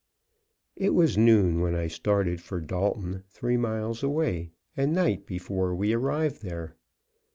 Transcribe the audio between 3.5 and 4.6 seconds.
miles away,